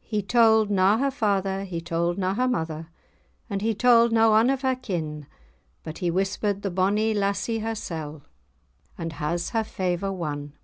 [0.00, 2.88] He told na her father, he told na her mother,
[3.48, 5.28] And he told na ane o' her kin,
[5.84, 8.24] But he whispered the bonnie lassie hersell,
[8.98, 10.54] And has her favour won.